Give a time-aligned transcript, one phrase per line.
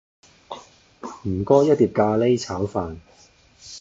[1.27, 2.97] 唔該一碟咖哩炒飯